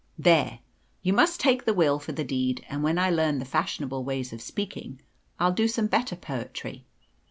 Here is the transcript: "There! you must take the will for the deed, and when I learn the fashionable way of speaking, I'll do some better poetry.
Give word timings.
"There! 0.17 0.61
you 1.03 1.13
must 1.13 1.39
take 1.39 1.63
the 1.65 1.75
will 1.75 1.99
for 1.99 2.11
the 2.11 2.23
deed, 2.23 2.65
and 2.67 2.81
when 2.81 2.97
I 2.97 3.11
learn 3.11 3.37
the 3.37 3.45
fashionable 3.45 4.03
way 4.03 4.21
of 4.21 4.41
speaking, 4.41 4.99
I'll 5.39 5.51
do 5.53 5.67
some 5.67 5.85
better 5.85 6.15
poetry. 6.15 6.87